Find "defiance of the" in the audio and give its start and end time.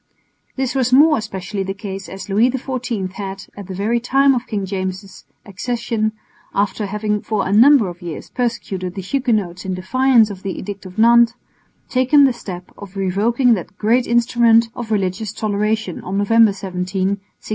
9.75-10.57